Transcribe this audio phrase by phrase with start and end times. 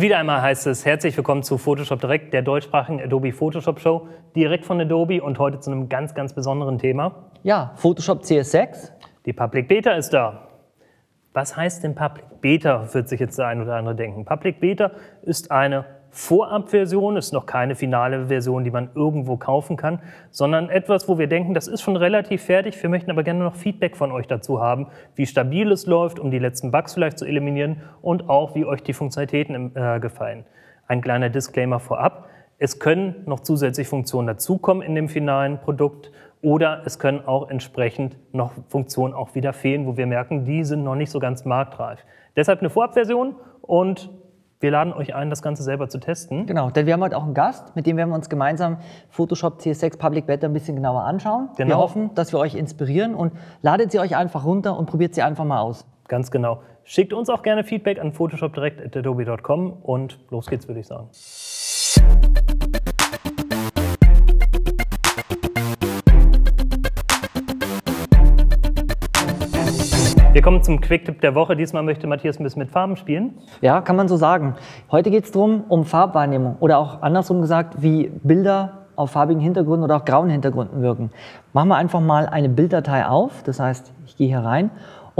[0.00, 4.08] Und wieder einmal heißt es herzlich willkommen zu Photoshop Direkt, der deutschsprachigen Adobe Photoshop Show,
[4.34, 7.30] direkt von Adobe und heute zu einem ganz, ganz besonderen Thema.
[7.42, 8.92] Ja, Photoshop CS6.
[9.26, 10.48] Die Public Beta ist da.
[11.34, 14.24] Was heißt denn Public Beta, wird sich jetzt der ein oder andere denken.
[14.24, 20.00] Public Beta ist eine Vorabversion, ist noch keine finale Version, die man irgendwo kaufen kann,
[20.30, 22.80] sondern etwas, wo wir denken, das ist schon relativ fertig.
[22.82, 26.30] Wir möchten aber gerne noch Feedback von euch dazu haben, wie stabil es läuft, um
[26.30, 30.44] die letzten Bugs vielleicht zu eliminieren und auch, wie euch die Funktionalitäten äh, gefallen.
[30.88, 32.28] Ein kleiner Disclaimer vorab.
[32.58, 36.10] Es können noch zusätzliche Funktionen dazukommen in dem finalen Produkt
[36.42, 40.82] oder es können auch entsprechend noch Funktionen auch wieder fehlen, wo wir merken, die sind
[40.82, 42.04] noch nicht so ganz marktreif.
[42.36, 44.10] Deshalb eine Vorabversion und
[44.60, 46.46] wir laden euch ein, das Ganze selber zu testen.
[46.46, 48.76] Genau, denn wir haben heute auch einen Gast, mit dem werden wir uns gemeinsam
[49.08, 51.48] Photoshop CS6 Public Beta ein bisschen genauer anschauen.
[51.56, 51.70] Genau.
[51.70, 55.22] Wir hoffen, dass wir euch inspirieren und ladet sie euch einfach runter und probiert sie
[55.22, 55.86] einfach mal aus.
[56.08, 56.60] Ganz genau.
[56.84, 61.08] Schickt uns auch gerne Feedback an photoshopdirect.adobe.com und los geht's, würde ich sagen.
[70.40, 71.54] Wir kommen zum Quick-Tipp der Woche.
[71.54, 73.34] Diesmal möchte Matthias ein bisschen mit Farben spielen.
[73.60, 74.54] Ja, kann man so sagen.
[74.90, 79.84] Heute geht es darum, um Farbwahrnehmung oder auch andersrum gesagt, wie Bilder auf farbigen Hintergründen
[79.84, 81.10] oder auch grauen Hintergründen wirken.
[81.52, 83.42] Machen wir einfach mal eine Bilddatei auf.
[83.42, 84.70] Das heißt, ich gehe hier rein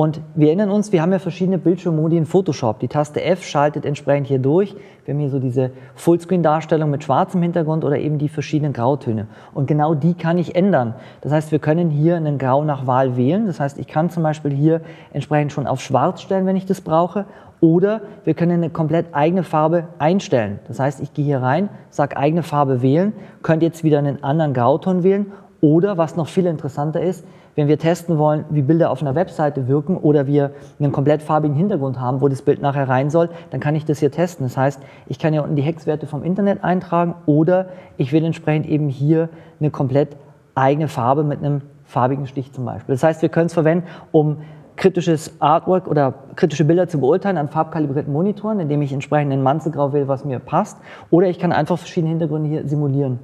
[0.01, 2.81] und wir erinnern uns, wir haben ja verschiedene Bildschirmmodi in Photoshop.
[2.81, 4.75] Die Taste F schaltet entsprechend hier durch.
[5.05, 9.27] Wir haben hier so diese Fullscreen-Darstellung mit schwarzem Hintergrund oder eben die verschiedenen Grautöne.
[9.53, 10.95] Und genau die kann ich ändern.
[11.21, 13.45] Das heißt, wir können hier einen Grau nach Wahl wählen.
[13.45, 14.81] Das heißt, ich kann zum Beispiel hier
[15.13, 17.27] entsprechend schon auf schwarz stellen, wenn ich das brauche.
[17.61, 20.61] Oder wir können eine komplett eigene Farbe einstellen.
[20.67, 24.55] Das heißt, ich gehe hier rein, sage eigene Farbe wählen, könnt jetzt wieder einen anderen
[24.55, 25.27] Grauton wählen.
[25.61, 27.23] Oder was noch viel interessanter ist,
[27.57, 31.57] wenn wir testen wollen, wie Bilder auf einer Webseite wirken oder wir einen komplett farbigen
[31.57, 34.47] Hintergrund haben, wo das Bild nachher rein soll, dann kann ich das hier testen.
[34.47, 38.67] Das heißt, ich kann hier unten die Hexwerte vom Internet eintragen oder ich will entsprechend
[38.67, 39.29] eben hier
[39.59, 40.17] eine komplett
[40.55, 42.95] eigene Farbe mit einem farbigen Stich zum Beispiel.
[42.95, 44.39] Das heißt, wir können es verwenden, um
[44.77, 49.93] kritisches Artwork oder kritische Bilder zu beurteilen an farbkalibrierten Monitoren, indem ich entsprechend ein Manzelgrau
[49.93, 50.79] wähle, was mir passt.
[51.11, 53.19] Oder ich kann einfach verschiedene Hintergründe hier simulieren.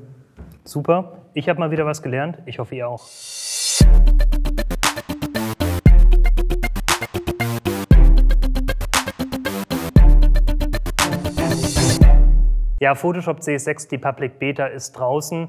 [0.65, 1.13] Super.
[1.33, 2.39] Ich habe mal wieder was gelernt.
[2.45, 3.01] Ich hoffe, ihr auch.
[12.79, 15.49] Ja, Photoshop CS6, die Public Beta ist draußen.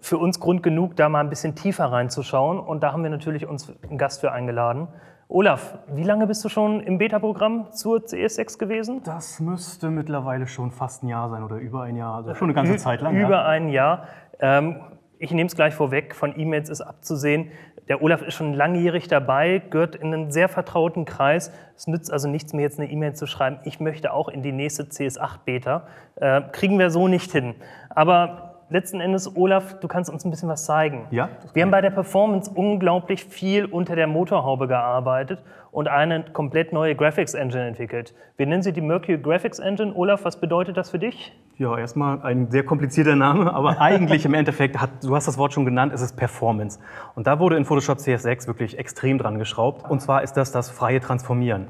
[0.00, 2.58] Für uns Grund genug, da mal ein bisschen tiefer reinzuschauen.
[2.58, 4.88] Und da haben wir natürlich uns einen Gast für eingeladen.
[5.28, 9.02] Olaf, wie lange bist du schon im Beta-Programm zur CS6 gewesen?
[9.04, 12.54] Das müsste mittlerweile schon fast ein Jahr sein oder über ein Jahr, also schon eine
[12.54, 13.14] ganze Zeit lang.
[13.14, 13.44] Über ja.
[13.44, 14.04] ein Jahr.
[14.40, 14.80] Ähm,
[15.18, 17.50] ich nehme es gleich vorweg, von E-Mails ist abzusehen,
[17.88, 21.52] der Olaf ist schon langjährig dabei, gehört in einen sehr vertrauten Kreis.
[21.76, 24.52] Es nützt also nichts, mir jetzt eine E-Mail zu schreiben, ich möchte auch in die
[24.52, 25.86] nächste CS8-Beta.
[26.16, 27.54] Äh, kriegen wir so nicht hin.
[27.88, 31.06] Aber letzten Endes, Olaf, du kannst uns ein bisschen was zeigen.
[31.10, 31.28] Ja.
[31.54, 36.94] Wir haben bei der Performance unglaublich viel unter der Motorhaube gearbeitet und eine komplett neue
[36.94, 38.14] Graphics Engine entwickelt.
[38.36, 39.94] Wir nennen sie die Mercury Graphics Engine.
[39.94, 41.32] Olaf, was bedeutet das für dich?
[41.56, 45.52] Ja, erstmal ein sehr komplizierter Name, aber eigentlich im Endeffekt, hat, du hast das Wort
[45.52, 46.78] schon genannt, es ist Performance.
[47.14, 49.88] Und da wurde in Photoshop CS6 wirklich extrem dran geschraubt.
[49.90, 51.68] Und zwar ist das das freie Transformieren.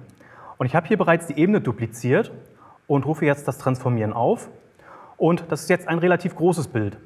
[0.58, 2.32] Und ich habe hier bereits die Ebene dupliziert
[2.86, 4.48] und rufe jetzt das Transformieren auf.
[5.18, 6.96] Und das ist jetzt ein relativ großes Bild.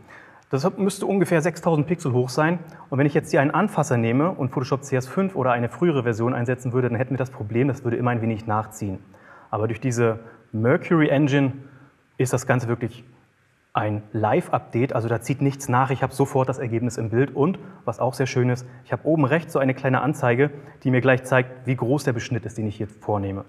[0.50, 2.58] Das müsste ungefähr 6000 Pixel hoch sein.
[2.90, 6.34] Und wenn ich jetzt hier einen Anfasser nehme und Photoshop CS5 oder eine frühere Version
[6.34, 8.98] einsetzen würde, dann hätten wir das Problem, das würde immer ein wenig nachziehen.
[9.50, 10.20] Aber durch diese
[10.52, 11.54] Mercury Engine
[12.18, 13.02] ist das Ganze wirklich
[13.72, 17.58] ein Live-Update, also da zieht nichts nach, ich habe sofort das Ergebnis im Bild und,
[17.86, 20.50] was auch sehr schön ist, ich habe oben rechts so eine kleine Anzeige,
[20.82, 23.46] die mir gleich zeigt, wie groß der Beschnitt ist, den ich hier vornehme.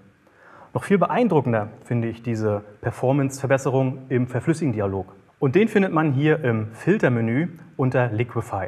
[0.74, 5.06] Noch viel beeindruckender finde ich diese Performance-Verbesserung im Verflüssigen-Dialog.
[5.38, 8.66] Und den findet man hier im Filtermenü unter Liquify.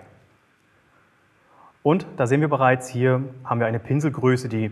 [1.83, 4.71] Und da sehen wir bereits, hier haben wir eine Pinselgröße, die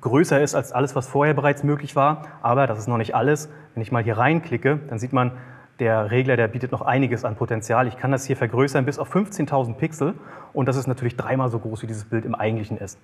[0.00, 2.28] größer ist als alles, was vorher bereits möglich war.
[2.42, 3.50] Aber das ist noch nicht alles.
[3.74, 5.32] Wenn ich mal hier reinklicke, dann sieht man,
[5.80, 7.88] der Regler, der bietet noch einiges an Potenzial.
[7.88, 10.14] Ich kann das hier vergrößern bis auf 15.000 Pixel
[10.52, 13.00] und das ist natürlich dreimal so groß, wie dieses Bild im eigentlichen ist.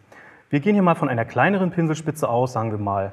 [0.49, 3.13] Wir gehen hier mal von einer kleineren Pinselspitze aus, sagen wir mal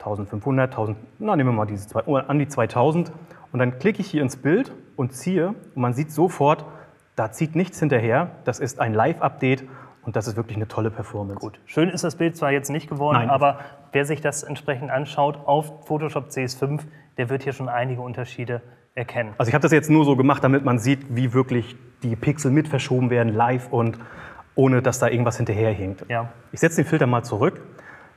[0.00, 3.12] 1500, 1000, na, nehmen wir mal diese zwei, an die 2000
[3.52, 6.64] und dann klicke ich hier ins Bild und ziehe und man sieht sofort,
[7.16, 8.30] da zieht nichts hinterher.
[8.44, 9.64] Das ist ein Live-Update
[10.02, 11.40] und das ist wirklich eine tolle Performance.
[11.40, 11.60] Gut.
[11.66, 13.30] Schön ist das Bild zwar jetzt nicht geworden, Nein.
[13.30, 13.58] aber
[13.92, 16.80] wer sich das entsprechend anschaut auf Photoshop CS5,
[17.18, 18.62] der wird hier schon einige Unterschiede
[18.94, 19.34] erkennen.
[19.36, 22.50] Also ich habe das jetzt nur so gemacht, damit man sieht, wie wirklich die Pixel
[22.50, 23.98] mit verschoben werden live und
[24.54, 26.06] ohne dass da irgendwas hinterherhinkt.
[26.08, 26.30] Ja.
[26.52, 27.60] Ich setze den Filter mal zurück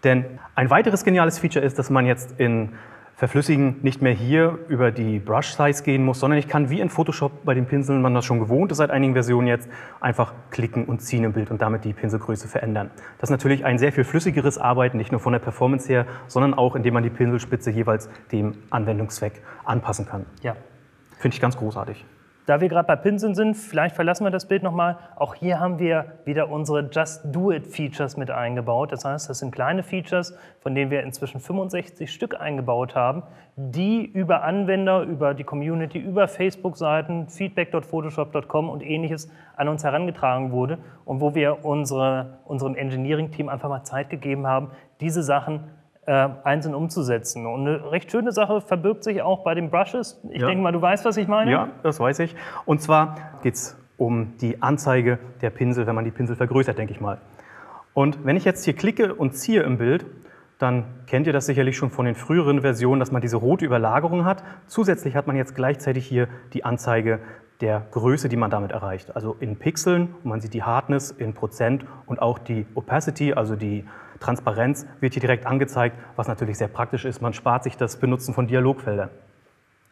[0.04, 2.70] denn ein weiteres geniales Feature ist, dass man jetzt in
[3.16, 6.90] verflüssigen nicht mehr hier über die Brush Size gehen muss, sondern ich kann wie in
[6.90, 9.70] Photoshop bei den Pinseln, man das schon gewohnt ist seit einigen Versionen jetzt,
[10.02, 12.90] einfach klicken und ziehen im Bild und damit die Pinselgröße verändern.
[13.20, 16.54] Das ist natürlich ein sehr viel flüssigeres Arbeiten, nicht nur von der Performance her, sondern
[16.54, 20.26] auch indem man die Pinselspitze jeweils dem Anwendungszweck anpassen kann.
[20.42, 20.56] Ja.
[21.18, 22.04] Finde ich ganz großartig.
[22.46, 24.98] Da wir gerade bei Pinseln sind, vielleicht verlassen wir das Bild nochmal.
[25.16, 28.92] Auch hier haben wir wieder unsere Just Do It Features mit eingebaut.
[28.92, 33.24] Das heißt, das sind kleine Features, von denen wir inzwischen 65 Stück eingebaut haben,
[33.56, 40.80] die über Anwender, über die Community, über Facebook-Seiten, feedback.photoshop.com und ähnliches an uns herangetragen wurde
[41.06, 45.62] und wo wir unsere, unserem Engineering-Team einfach mal Zeit gegeben haben, diese Sachen
[46.06, 47.46] äh, einzeln umzusetzen.
[47.46, 50.20] Und eine recht schöne Sache verbirgt sich auch bei den Brushes.
[50.30, 50.48] Ich Ja.
[50.48, 51.52] denke mal, du weißt, was ich meine.
[51.52, 52.36] Ja, das weiß ich.
[52.66, 56.94] Und zwar geht es um die Anzeige der Pinsel, wenn man die Pinsel vergrößert, denke
[56.94, 57.20] ich mal.
[57.94, 60.06] Und wenn ich jetzt hier klicke und ziehe im Bild,
[60.60, 64.26] dann kennt ihr das sicherlich schon von den früheren Versionen, dass man diese rote Überlagerung
[64.26, 64.44] hat.
[64.68, 67.20] Zusätzlich hat man jetzt gleichzeitig hier die Anzeige
[67.62, 69.16] der Größe, die man damit erreicht.
[69.16, 73.56] Also in Pixeln, und man sieht die Hardness in Prozent und auch die Opacity, also
[73.56, 73.86] die
[74.24, 77.22] Transparenz, wird hier direkt angezeigt, was natürlich sehr praktisch ist.
[77.22, 79.10] Man spart sich das Benutzen von Dialogfeldern.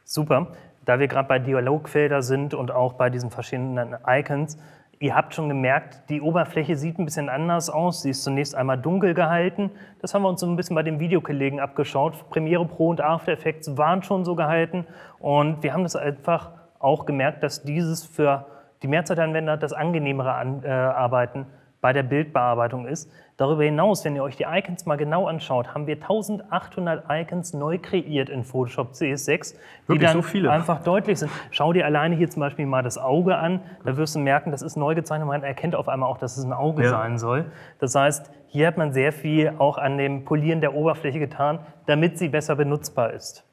[0.04, 0.48] Super.
[0.86, 4.58] Da wir gerade bei Dialogfelder sind und auch bei diesen verschiedenen Icons,
[5.00, 8.02] ihr habt schon gemerkt, die Oberfläche sieht ein bisschen anders aus.
[8.02, 9.72] Sie ist zunächst einmal dunkel gehalten.
[10.00, 12.30] Das haben wir uns so ein bisschen bei den Videokollegen abgeschaut.
[12.30, 14.88] Premiere Pro und After Effects waren schon so gehalten.
[15.20, 18.48] Und wir haben das einfach auch gemerkt, dass dieses für
[18.82, 21.46] die Mehrzeitanwender das angenehmere An äh, Arbeiten
[21.82, 23.12] bei der Bildbearbeitung ist.
[23.38, 27.80] Darüber hinaus, wenn ihr euch die Icons mal genau anschaut, haben wir 1800 Icons neu
[27.80, 30.52] kreiert in Photoshop CS6, die Wirklich dann so viele?
[30.52, 31.32] einfach deutlich sind.
[31.50, 34.62] Schau dir alleine hier zum Beispiel mal das Auge an, da wirst du merken, das
[34.62, 36.90] ist neu gezeichnet, man erkennt auf einmal auch, dass es ein Auge Ja.
[36.92, 37.46] sein soll.
[37.80, 42.20] Das heißt, hier hat man sehr viel auch an dem Polieren der Oberfläche getan, damit
[42.20, 43.44] sie besser benutzbar ist.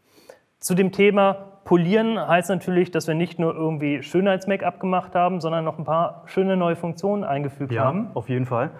[0.59, 5.67] Zu dem Thema Polieren heißt natürlich, dass wir nicht nur irgendwie Schönheits-Make-up gemacht haben, sondern
[5.67, 8.09] noch ein paar schöne neue Funktionen eingefügt Ja, haben.
[8.15, 8.71] auf jeden Fall.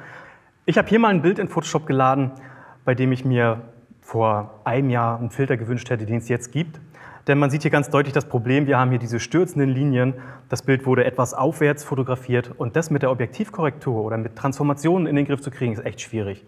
[0.65, 2.31] Ich habe hier mal ein Bild in Photoshop geladen,
[2.87, 3.61] bei dem ich mir
[4.01, 6.81] vor einem Jahr einen Filter gewünscht hätte, den es jetzt gibt.
[7.27, 10.15] Denn man sieht hier ganz deutlich das Problem, wir haben hier diese stürzenden Linien.
[10.49, 15.15] Das Bild wurde etwas aufwärts fotografiert und das mit der Objektivkorrektur oder mit Transformationen in
[15.15, 16.43] den Griff zu kriegen, ist echt schwierig.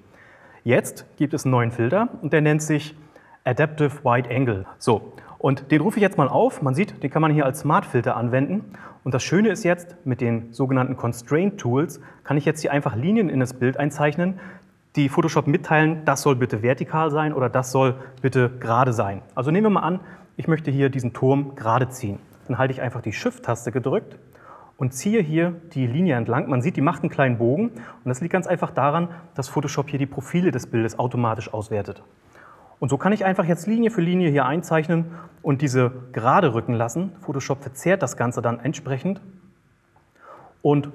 [0.64, 2.96] Jetzt gibt es einen neuen Filter und der nennt sich
[3.44, 4.64] Adaptive Wide Angle.
[4.78, 6.60] So, und den rufe ich jetzt mal auf.
[6.60, 8.74] Man sieht, den kann man hier als Smart Filter anwenden.
[9.04, 12.94] Und das Schöne ist jetzt, mit den sogenannten Constraint Tools kann ich jetzt hier einfach
[12.94, 14.38] Linien in das Bild einzeichnen,
[14.96, 19.22] die Photoshop mitteilen, das soll bitte vertikal sein oder das soll bitte gerade sein.
[19.34, 20.00] Also nehmen wir mal an,
[20.36, 22.18] ich möchte hier diesen Turm gerade ziehen.
[22.46, 24.18] Dann halte ich einfach die Shift-Taste gedrückt
[24.76, 26.50] und ziehe hier die Linie entlang.
[26.50, 29.88] Man sieht, die macht einen kleinen Bogen und das liegt ganz einfach daran, dass Photoshop
[29.88, 32.02] hier die Profile des Bildes automatisch auswertet.
[32.80, 35.04] Und so kann ich einfach jetzt Linie für Linie hier einzeichnen
[35.42, 37.12] und diese gerade rücken lassen.
[37.20, 39.20] Photoshop verzerrt das Ganze dann entsprechend
[40.62, 40.88] und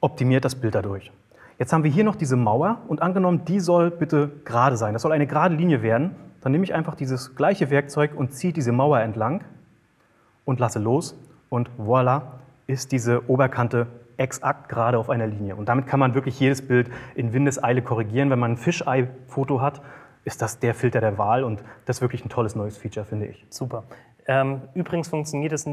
[0.00, 1.10] optimiert das Bild dadurch.
[1.58, 4.92] Jetzt haben wir hier noch diese Mauer und angenommen, die soll bitte gerade sein.
[4.92, 6.14] Das soll eine gerade Linie werden.
[6.42, 9.42] Dann nehme ich einfach dieses gleiche Werkzeug und ziehe diese Mauer entlang
[10.44, 12.22] und lasse los und voilà
[12.66, 13.86] ist diese Oberkante
[14.18, 15.56] exakt gerade auf einer Linie.
[15.56, 18.30] Und damit kann man wirklich jedes Bild in Windeseile korrigieren.
[18.30, 19.80] Wenn man ein Fisheye-Foto hat,
[20.28, 23.26] ist das der Filter der Wahl und das ist wirklich ein tolles neues Feature, finde
[23.26, 23.44] ich.
[23.50, 23.84] Super.
[24.26, 25.66] Ähm, übrigens funktioniert es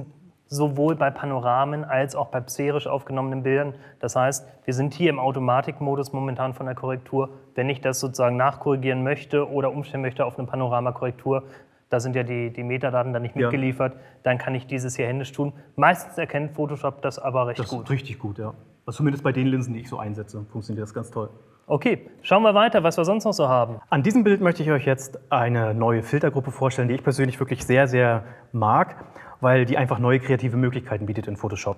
[0.48, 3.76] sowohl bei Panoramen als auch bei sphärisch aufgenommenen Bildern.
[4.00, 7.30] Das heißt, wir sind hier im Automatikmodus momentan von der Korrektur.
[7.56, 11.44] Wenn ich das sozusagen nachkorrigieren möchte oder umstellen möchte auf eine Panoramakorrektur,
[11.90, 13.42] da sind ja die, die Metadaten dann nicht Ja.
[13.44, 13.94] mitgeliefert,
[14.24, 15.54] dann kann ich dieses hier händisch tun.
[15.76, 17.84] Meistens erkennt Photoshop das aber recht Das gut.
[17.86, 18.54] ist richtig gut, ja.
[18.86, 21.30] Also zumindest bei den Linsen, die ich so einsetze, funktioniert das ganz toll.
[21.66, 23.80] Okay, schauen wir weiter, was wir sonst noch so haben.
[23.90, 27.66] An diesem Bild möchte ich euch jetzt eine neue Filtergruppe vorstellen, die ich persönlich wirklich
[27.66, 29.04] sehr, sehr mag,
[29.42, 31.78] weil die einfach neue kreative Möglichkeiten bietet in Photoshop.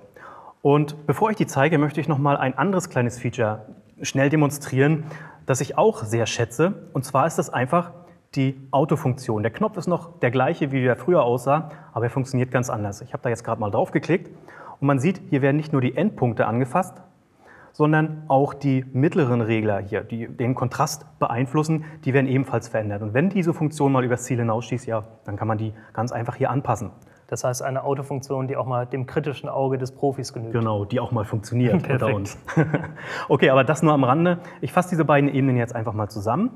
[0.61, 3.67] Und bevor ich die zeige, möchte ich noch mal ein anderes kleines Feature
[4.01, 5.05] schnell demonstrieren,
[5.45, 6.89] das ich auch sehr schätze.
[6.91, 7.93] Und zwar ist das einfach
[8.35, 9.43] die Autofunktion.
[9.43, 12.99] Der Knopf ist noch der gleiche, wie er früher aussah, aber er funktioniert ganz anders.
[13.01, 14.29] Ich habe da jetzt gerade mal drauf geklickt
[14.79, 17.01] und man sieht, hier werden nicht nur die Endpunkte angefasst,
[17.73, 23.03] sondern auch die mittleren Regler hier, die den Kontrast beeinflussen, die werden ebenfalls verändert.
[23.03, 26.35] Und wenn diese Funktion mal übers Ziel hinausschießt, ja, dann kann man die ganz einfach
[26.35, 26.91] hier anpassen.
[27.27, 30.53] Das heißt, eine Autofunktion, die auch mal dem kritischen Auge des Profis genügt.
[30.53, 32.37] Genau, die auch mal funktioniert unter uns.
[33.29, 34.39] okay, aber das nur am Rande.
[34.61, 36.49] Ich fasse diese beiden Ebenen jetzt einfach mal zusammen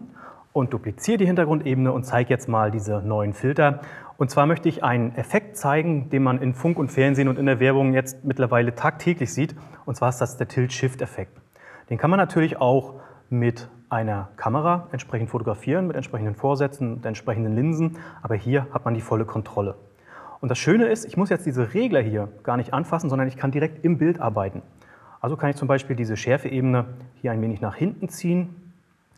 [0.53, 3.81] und dupliziere die Hintergrundebene und zeige jetzt mal diese neuen Filter.
[4.21, 7.47] Und zwar möchte ich einen Effekt zeigen, den man in Funk und Fernsehen und in
[7.47, 9.55] der Werbung jetzt mittlerweile tagtäglich sieht.
[9.87, 11.41] Und zwar ist das der Tilt-Shift-Effekt.
[11.89, 12.99] Den kann man natürlich auch
[13.31, 18.93] mit einer Kamera entsprechend fotografieren, mit entsprechenden Vorsätzen, mit entsprechenden Linsen, aber hier hat man
[18.93, 19.73] die volle Kontrolle.
[20.39, 23.37] Und das Schöne ist, ich muss jetzt diese Regler hier gar nicht anfassen, sondern ich
[23.37, 24.61] kann direkt im Bild arbeiten.
[25.19, 26.85] Also kann ich zum Beispiel diese Schärfeebene
[27.15, 28.71] hier ein wenig nach hinten ziehen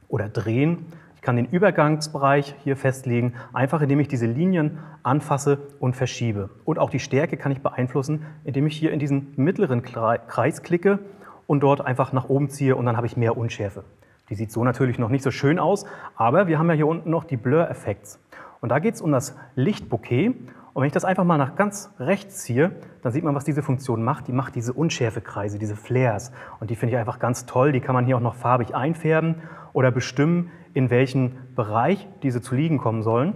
[0.07, 0.85] oder drehen.
[1.23, 6.49] Ich kann den Übergangsbereich hier festlegen, einfach indem ich diese Linien anfasse und verschiebe.
[6.65, 10.99] Und auch die Stärke kann ich beeinflussen, indem ich hier in diesen mittleren Kreis klicke
[11.47, 13.85] und dort einfach nach oben ziehe und dann habe ich mehr Unschärfe.
[14.29, 15.85] Die sieht so natürlich noch nicht so schön aus,
[16.17, 18.17] aber wir haben ja hier unten noch die Blur-Effekte.
[18.59, 20.35] Und da geht es um das Lichtbouquet
[20.73, 23.61] und wenn ich das einfach mal nach ganz rechts ziehe, dann sieht man, was diese
[23.61, 24.27] Funktion macht.
[24.27, 26.31] Die macht diese Unschärfekreise, diese Flares.
[26.59, 27.71] Und die finde ich einfach ganz toll.
[27.71, 29.35] Die kann man hier auch noch farbig einfärben
[29.73, 33.33] oder bestimmen, in welchen Bereich diese zu liegen kommen sollen.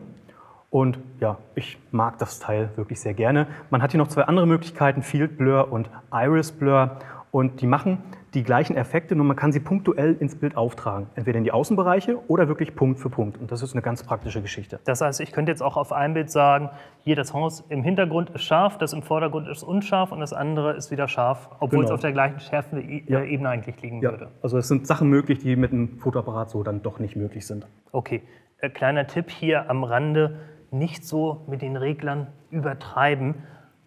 [0.70, 3.48] Und ja, ich mag das Teil wirklich sehr gerne.
[3.70, 6.98] Man hat hier noch zwei andere Möglichkeiten, Field Blur und Iris Blur.
[7.32, 8.04] Und die machen
[8.38, 11.08] die gleichen Effekte, nur man kann sie punktuell ins Bild auftragen.
[11.16, 13.40] Entweder in die Außenbereiche oder wirklich Punkt für Punkt.
[13.40, 14.80] Und das ist eine ganz praktische Geschichte.
[14.84, 18.30] Das heißt, ich könnte jetzt auch auf einem Bild sagen, hier das Haus im Hintergrund
[18.30, 21.86] ist scharf, das im Vordergrund ist unscharf und das andere ist wieder scharf, obwohl genau.
[21.86, 23.24] es auf der gleichen schärfenden ja.
[23.24, 24.12] Ebene eigentlich liegen ja.
[24.12, 24.28] würde.
[24.44, 27.66] Also es sind Sachen möglich, die mit einem Fotoapparat so dann doch nicht möglich sind.
[27.92, 28.22] Okay,
[28.60, 33.34] äh, kleiner Tipp hier am Rande, nicht so mit den Reglern übertreiben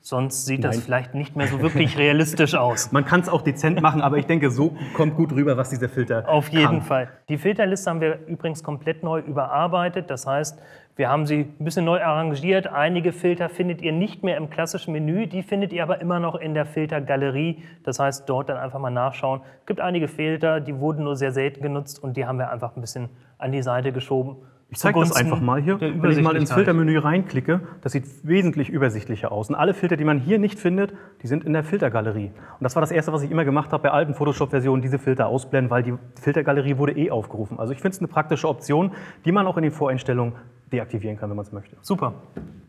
[0.02, 0.72] Sonst sieht Nein.
[0.72, 2.90] das vielleicht nicht mehr so wirklich realistisch aus.
[2.90, 5.90] Man kann es auch dezent machen, aber ich denke, so kommt gut rüber, was dieser
[5.90, 6.82] Filter Auf jeden kann.
[6.82, 7.08] Fall.
[7.28, 10.08] Die Filterliste haben wir übrigens komplett neu überarbeitet.
[10.08, 10.58] Das heißt,
[10.96, 12.66] wir haben sie ein bisschen neu arrangiert.
[12.66, 16.34] Einige Filter findet ihr nicht mehr im klassischen Menü, die findet ihr aber immer noch
[16.34, 17.62] in der Filtergalerie.
[17.84, 19.42] Das heißt, dort dann einfach mal nachschauen.
[19.60, 22.74] Es gibt einige Filter, die wurden nur sehr selten genutzt und die haben wir einfach
[22.74, 24.36] ein bisschen an die Seite geschoben
[24.70, 25.80] ich zeige das einfach mal hier.
[25.80, 29.48] Wenn ich mal ins Filtermenü reinklicke, das sieht wesentlich übersichtlicher aus.
[29.48, 32.26] Und alle Filter, die man hier nicht findet, die sind in der Filtergalerie.
[32.28, 35.26] Und das war das Erste, was ich immer gemacht habe bei alten Photoshop-Versionen, diese Filter
[35.26, 37.58] ausblenden, weil die Filtergalerie wurde eh aufgerufen.
[37.58, 38.92] Also ich finde es eine praktische Option,
[39.24, 40.34] die man auch in den Voreinstellungen
[40.72, 41.76] deaktivieren kann, wenn man es möchte.
[41.80, 42.14] Super.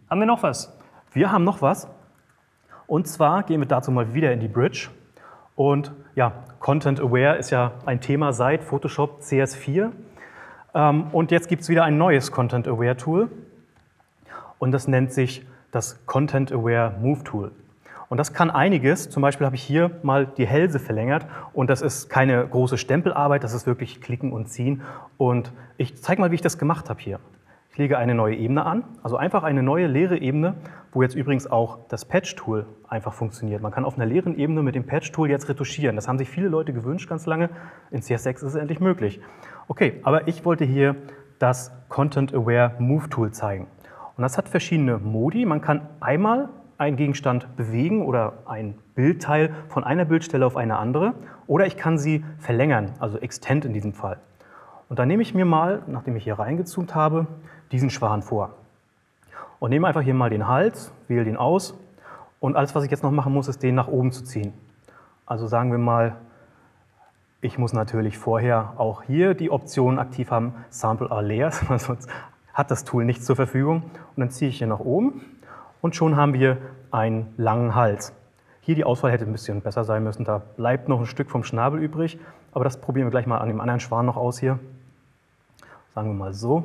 [0.09, 0.75] Haben wir noch was?
[1.13, 1.87] Wir haben noch was.
[2.87, 4.89] Und zwar gehen wir dazu mal wieder in die Bridge.
[5.55, 9.91] Und ja, Content Aware ist ja ein Thema seit Photoshop CS4.
[10.73, 13.29] Ähm, und jetzt gibt es wieder ein neues Content Aware Tool
[14.59, 17.51] und das nennt sich das Content Aware Move Tool.
[18.09, 19.09] Und das kann einiges.
[19.09, 23.43] Zum Beispiel habe ich hier mal die Hälse verlängert und das ist keine große Stempelarbeit,
[23.43, 24.81] das ist wirklich klicken und ziehen.
[25.17, 27.19] Und ich zeige mal, wie ich das gemacht habe hier.
[27.71, 30.55] Ich lege eine neue Ebene an, also einfach eine neue leere Ebene,
[30.91, 33.61] wo jetzt übrigens auch das Patch-Tool einfach funktioniert.
[33.61, 35.95] Man kann auf einer leeren Ebene mit dem Patch-Tool jetzt retuschieren.
[35.95, 37.49] Das haben sich viele Leute gewünscht ganz lange.
[37.89, 39.21] In CS6 ist es endlich möglich.
[39.71, 40.97] Okay, aber ich wollte hier
[41.39, 43.67] das Content Aware Move Tool zeigen.
[44.17, 45.45] Und das hat verschiedene Modi.
[45.45, 51.13] Man kann einmal einen Gegenstand bewegen oder ein Bildteil von einer Bildstelle auf eine andere.
[51.47, 54.17] Oder ich kann sie verlängern, also Extend in diesem Fall.
[54.89, 57.27] Und dann nehme ich mir mal, nachdem ich hier reingezoomt habe,
[57.71, 58.49] diesen Schwan vor.
[59.59, 61.79] Und nehme einfach hier mal den Hals, wähle den aus.
[62.41, 64.51] Und alles, was ich jetzt noch machen muss, ist den nach oben zu ziehen.
[65.25, 66.17] Also sagen wir mal
[67.41, 72.07] ich muss natürlich vorher auch hier die Option aktiv haben, Sample are layers, sonst
[72.53, 73.83] hat das Tool nichts zur Verfügung.
[73.83, 75.21] Und dann ziehe ich hier nach oben
[75.81, 76.57] und schon haben wir
[76.91, 78.13] einen langen Hals.
[78.61, 81.43] Hier die Auswahl hätte ein bisschen besser sein müssen, da bleibt noch ein Stück vom
[81.43, 82.19] Schnabel übrig,
[82.51, 84.59] aber das probieren wir gleich mal an dem anderen Schwan noch aus hier.
[85.95, 86.63] Sagen wir mal so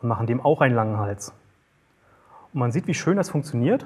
[0.00, 1.32] und machen dem auch einen langen Hals.
[2.52, 3.84] Und man sieht, wie schön das funktioniert.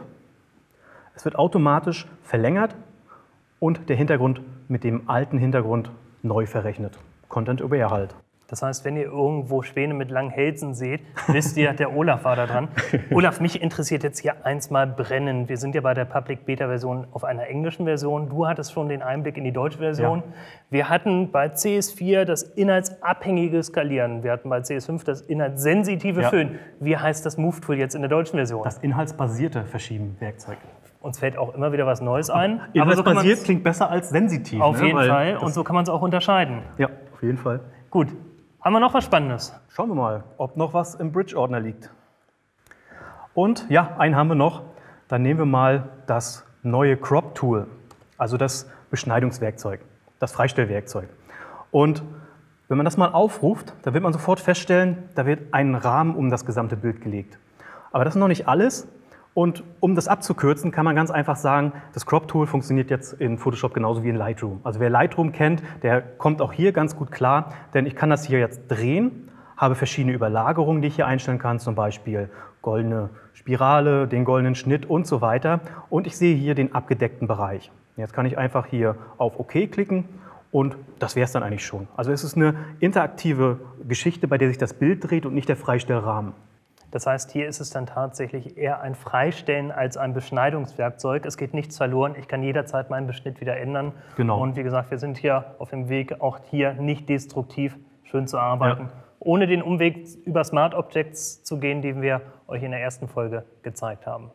[1.15, 2.75] Es wird automatisch verlängert
[3.61, 5.91] und der Hintergrund mit dem alten Hintergrund
[6.23, 6.99] neu verrechnet.
[7.29, 8.17] Content Aware halt.
[8.49, 12.35] Das heißt, wenn ihr irgendwo Schwäne mit langen Hälsen seht, wisst ihr, der Olaf war
[12.35, 12.69] da dran.
[13.11, 15.51] Olaf, mich interessiert jetzt hier eins mal brennend.
[15.51, 18.31] Wir sind ja bei der Public Beta Version auf einer englischen Version.
[18.31, 20.21] Du hattest schon den Einblick in die deutsche Version.
[20.21, 20.35] Ja.
[20.71, 24.23] Wir hatten bei CS4 das inhaltsabhängige Skalieren.
[24.23, 26.31] Wir hatten bei CS5 das inhaltssensitive ja.
[26.31, 26.59] Füllen.
[26.81, 28.63] Wie heißt das Move Tool jetzt in der deutschen Version?
[28.65, 30.57] Das inhaltsbasierte Verschieben Werkzeug.
[31.01, 32.61] Uns fällt auch immer wieder was Neues ein.
[32.79, 34.61] Aber so basiert klingt besser als sensitiv.
[34.61, 34.87] Auf ne?
[34.87, 35.37] jeden Weil Fall.
[35.39, 36.63] Und so kann man es auch unterscheiden.
[36.77, 37.61] Ja, auf jeden Fall.
[37.91, 38.09] Gut.
[38.61, 39.55] Haben wir noch was Spannendes?
[39.69, 41.91] Schauen wir mal, ob noch was im Bridge-Ordner liegt.
[43.35, 44.63] Und ja, einen haben wir noch.
[45.07, 47.69] Dann nehmen wir mal das neue Crop-Tool,
[48.19, 49.81] also das Beschneidungswerkzeug,
[50.19, 51.09] das Freistellwerkzeug.
[51.71, 52.03] Und
[52.69, 56.31] wenn man das mal aufruft, dann wird man sofort feststellen, da wird ein Rahmen um
[56.31, 57.39] das gesamte Bild gelegt.
[57.93, 58.89] Aber das ist noch nicht alles.
[59.39, 63.73] Und um das abzukürzen, kann man ganz einfach sagen, das Crop-Tool funktioniert jetzt in Photoshop
[63.73, 64.59] genauso wie in Lightroom.
[64.65, 68.25] Also wer Lightroom kennt, der kommt auch hier ganz gut klar, denn ich kann das
[68.25, 72.31] hier jetzt drehen, habe verschiedene Überlagerungen, die ich hier einstellen kann, zum Beispiel
[72.63, 75.61] goldene Spirale, den goldenen Schnitt und so weiter.
[75.89, 77.71] Und ich sehe hier den abgedeckten Bereich.
[77.97, 80.07] Jetzt kann ich einfach hier auf OK klicken
[80.51, 81.87] und das wäre es dann eigentlich schon.
[81.97, 85.57] Also es ist eine interaktive Geschichte, bei der sich das Bild dreht und nicht der
[85.57, 86.33] Freistellrahmen.
[86.91, 91.27] Das heißt, hier ist es dann tatsächlich eher ein Freistellen als ein Beschneidungswerkzeug.
[91.27, 92.15] Es geht nichts verloren.
[92.19, 93.93] Ich kann jederzeit meinen Beschnitt wieder ändern.
[94.17, 94.41] Genau.
[94.41, 98.39] Und wie gesagt, wir sind hier auf dem Weg, auch hier nicht destruktiv schön zu
[98.39, 98.91] arbeiten, ja.
[99.19, 103.45] ohne den Umweg über Smart Objects zu gehen, den wir euch in der ersten Folge
[103.63, 104.31] gezeigt haben.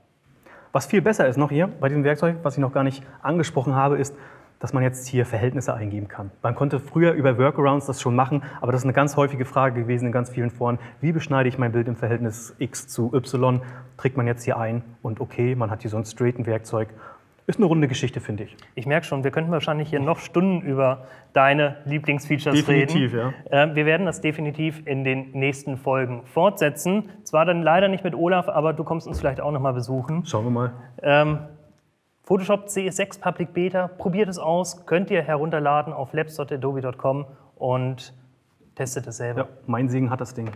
[0.71, 3.75] Was viel besser ist noch hier bei diesem Werkzeug, was ich noch gar nicht angesprochen
[3.75, 4.15] habe, ist,
[4.63, 6.31] dass man jetzt hier Verhältnisse eingeben kann.
[6.41, 9.81] Man konnte früher über Workarounds das schon machen, aber das ist eine ganz häufige Frage
[9.81, 10.79] gewesen in ganz vielen Foren.
[11.01, 13.59] Wie beschneide ich mein Bild im Verhältnis x zu y?
[13.97, 16.87] Trägt man jetzt hier ein und okay, man hat hier so ein straighten Werkzeug.
[17.45, 18.55] Ist eine runde Geschichte, finde ich.
[18.73, 23.33] Ich merke schon, wir könnten wahrscheinlich hier noch Stunden über deine Lieblingsfeatures definitiv, reden.
[23.51, 23.63] Ja.
[23.65, 27.09] Äh, wir werden das definitiv in den nächsten Folgen fortsetzen.
[27.23, 30.25] Zwar dann leider nicht mit Olaf, aber du kommst uns vielleicht auch noch mal besuchen.
[30.25, 30.71] Schauen wir mal.
[31.01, 31.39] Ähm,
[32.25, 37.25] Photoshop CS6 Public Beta, probiert es aus, könnt ihr herunterladen auf labs.adobe.com
[37.57, 38.13] und
[38.75, 39.41] testet es selber.
[39.41, 40.49] Ja, mein Segen hat das Ding.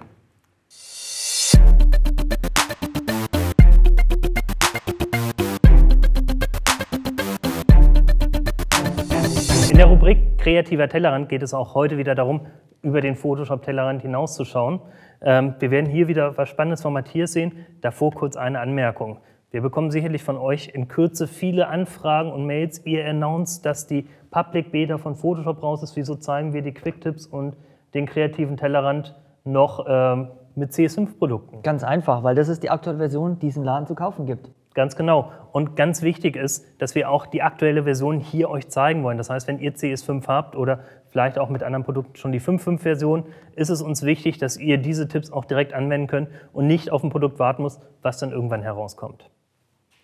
[9.69, 12.47] In der Rubrik Kreativer Tellerrand geht es auch heute wieder darum,
[12.81, 14.79] über den Photoshop-Tellerrand hinauszuschauen.
[15.21, 17.65] Ähm, wir werden hier wieder was Spannendes von Matthias sehen.
[17.81, 19.19] Davor kurz eine Anmerkung.
[19.57, 22.85] Wir bekommen sicherlich von euch in Kürze viele Anfragen und Mails.
[22.85, 25.95] Ihr announced, dass die Public Beta von Photoshop raus ist.
[25.95, 27.55] Wieso zeigen wir die Quick-Tipps und
[27.95, 31.63] den kreativen Tellerrand noch ähm, mit CS5-Produkten?
[31.63, 34.51] Ganz einfach, weil das ist die aktuelle Version, die es im Laden zu kaufen gibt.
[34.75, 35.31] Ganz genau.
[35.53, 39.17] Und ganz wichtig ist, dass wir auch die aktuelle Version hier euch zeigen wollen.
[39.17, 43.23] Das heißt, wenn ihr CS5 habt oder vielleicht auch mit anderen Produkten schon die 5.5-Version,
[43.55, 47.03] ist es uns wichtig, dass ihr diese Tipps auch direkt anwenden könnt und nicht auf
[47.03, 49.31] ein Produkt warten müsst, was dann irgendwann herauskommt.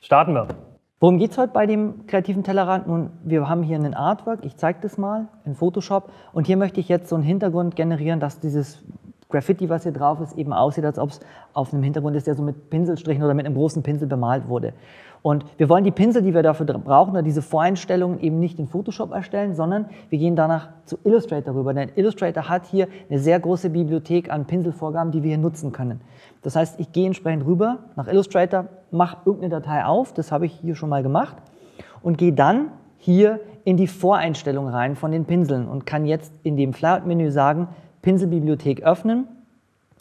[0.04, 0.50] Starten wir.
[1.00, 2.88] Worum geht es heute bei dem kreativen Tellerrand?
[2.88, 6.82] Nun, wir haben hier einen Artwork, ich zeige das mal in Photoshop und hier möchte
[6.82, 8.84] ich jetzt so einen Hintergrund generieren, dass dieses
[9.34, 11.20] Graffiti, was hier drauf ist, eben aussieht, als ob es
[11.54, 14.74] auf einem Hintergrund ist, der so mit Pinselstrichen oder mit einem großen Pinsel bemalt wurde.
[15.24, 18.68] Und wir wollen die Pinsel, die wir dafür brauchen, oder diese Voreinstellungen eben nicht in
[18.68, 21.74] Photoshop erstellen, sondern wir gehen danach zu Illustrator rüber.
[21.74, 26.02] Denn Illustrator hat hier eine sehr große Bibliothek an Pinselvorgaben, die wir hier nutzen können.
[26.42, 30.54] Das heißt, ich gehe entsprechend rüber nach Illustrator, mache irgendeine Datei auf, das habe ich
[30.54, 31.38] hier schon mal gemacht,
[32.02, 32.68] und gehe dann
[32.98, 37.70] hier in die Voreinstellung rein von den Pinseln und kann jetzt in dem Flyout-Menü sagen,
[38.04, 39.28] Pinselbibliothek öffnen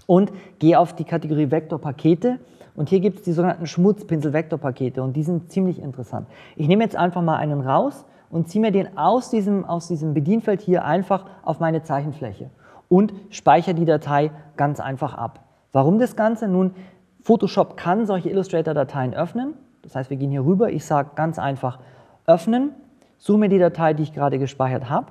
[0.06, 2.38] und gehe auf die Kategorie Vektorpakete
[2.74, 6.26] und hier gibt es die sogenannten Schmutzpinsel-Vektorpakete und die sind ziemlich interessant.
[6.56, 10.14] Ich nehme jetzt einfach mal einen raus und ziehe mir den aus diesem, aus diesem
[10.14, 12.50] Bedienfeld hier einfach auf meine Zeichenfläche
[12.88, 15.40] und speichere die Datei ganz einfach ab.
[15.72, 16.48] Warum das Ganze?
[16.48, 16.74] Nun,
[17.22, 19.54] Photoshop kann solche Illustrator-Dateien öffnen.
[19.82, 21.78] Das heißt, wir gehen hier rüber, ich sage ganz einfach
[22.26, 22.70] öffnen,
[23.18, 25.08] suche mir die Datei, die ich gerade gespeichert habe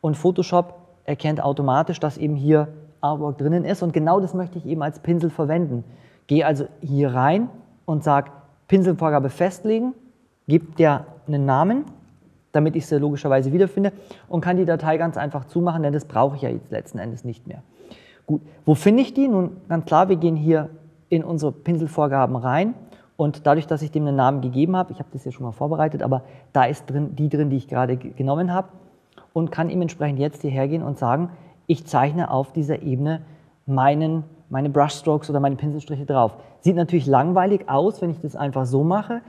[0.00, 0.77] und Photoshop
[1.08, 2.68] erkennt automatisch, dass eben hier
[3.00, 5.84] Artwork drinnen ist und genau das möchte ich eben als Pinsel verwenden.
[6.26, 7.48] Gehe also hier rein
[7.86, 8.30] und sage
[8.68, 9.94] Pinselvorgabe festlegen,
[10.46, 11.84] gebe der einen Namen,
[12.52, 13.92] damit ich sie logischerweise wiederfinde
[14.28, 17.24] und kann die Datei ganz einfach zumachen, denn das brauche ich ja jetzt letzten Endes
[17.24, 17.62] nicht mehr.
[18.26, 19.28] Gut, wo finde ich die?
[19.28, 20.68] Nun, ganz klar, wir gehen hier
[21.08, 22.74] in unsere Pinselvorgaben rein
[23.16, 25.52] und dadurch, dass ich dem einen Namen gegeben habe, ich habe das hier schon mal
[25.52, 28.68] vorbereitet, aber da ist drin, die drin, die ich gerade genommen habe
[29.38, 31.30] und kann ihm entsprechend jetzt hierher gehen und sagen,
[31.66, 33.22] ich zeichne auf dieser Ebene
[33.66, 36.36] meinen meine Brushstrokes oder meine Pinselstriche drauf.
[36.60, 39.20] Sieht natürlich langweilig aus, wenn ich das einfach so mache.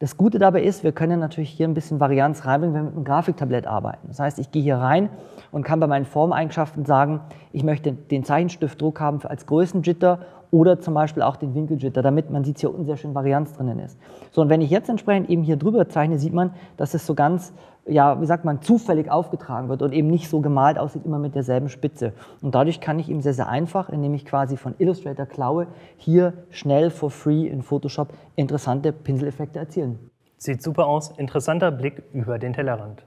[0.00, 2.96] Das Gute dabei ist, wir können natürlich hier ein bisschen Varianz reinbringen, wenn wir mit
[2.96, 4.08] einem Grafiktablett arbeiten.
[4.08, 5.08] Das heißt, ich gehe hier rein
[5.52, 7.20] und kann bei meinen Formeigenschaften sagen,
[7.52, 10.18] ich möchte den Zeichenstiftdruck haben als Größenjitter
[10.54, 13.80] oder zum Beispiel auch den Winkeljitter, damit man sieht hier unten sehr schön Varianz drinnen
[13.80, 13.98] ist.
[14.30, 17.14] So, und wenn ich jetzt entsprechend eben hier drüber zeichne, sieht man, dass es so
[17.14, 17.52] ganz
[17.86, 21.34] ja, wie sagt man, zufällig aufgetragen wird und eben nicht so gemalt aussieht, immer mit
[21.34, 22.14] derselben Spitze.
[22.40, 25.66] Und dadurch kann ich eben sehr, sehr einfach, indem ich quasi von Illustrator klaue,
[25.98, 30.10] hier schnell for free in Photoshop interessante Pinseleffekte erzielen.
[30.38, 31.10] Sieht super aus.
[31.18, 33.04] Interessanter Blick über den Tellerrand.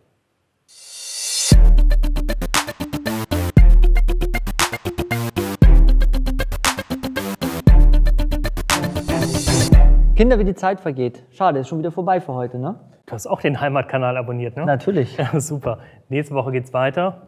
[10.18, 11.24] Kinder, wie die Zeit vergeht.
[11.30, 12.80] Schade, ist schon wieder vorbei für heute, ne?
[13.06, 14.66] Du hast auch den Heimatkanal abonniert, ne?
[14.66, 15.16] Natürlich.
[15.18, 15.78] Ja, super.
[16.10, 17.28] Nächste Woche geht's weiter.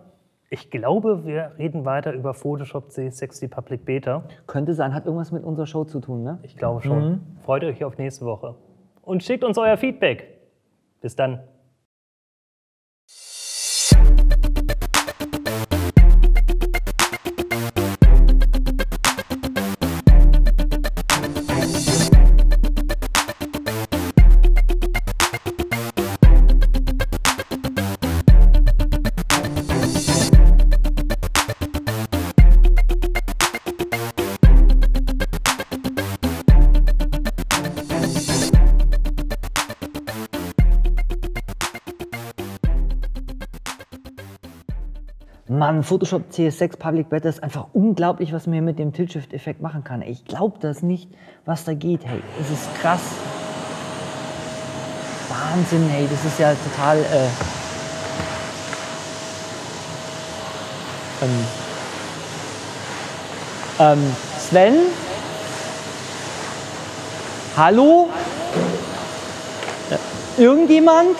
[0.49, 4.23] Ich glaube, wir reden weiter über Photoshop C60 Public Beta.
[4.47, 6.39] Könnte sein, hat irgendwas mit unserer Show zu tun, ne?
[6.41, 7.10] Ich glaube schon.
[7.10, 7.21] Mhm.
[7.43, 8.56] Freut euch auf nächste Woche.
[9.04, 10.39] Und schickt uns euer Feedback.
[10.99, 11.41] Bis dann.
[45.49, 49.83] Mann, Photoshop CS6 Public Beta ist einfach unglaublich, was man hier mit dem Tilt-Shift-Effekt machen
[49.83, 50.03] kann.
[50.03, 51.09] Ich glaube das nicht,
[51.45, 52.05] was da geht.
[52.05, 53.01] Hey, es ist krass.
[55.27, 56.99] Wahnsinn, hey, das ist ja total.
[56.99, 57.29] Äh,
[61.23, 61.45] ähm,
[63.79, 64.75] ähm, Sven?
[67.57, 68.07] Hallo?
[69.89, 71.17] Äh, irgendjemand?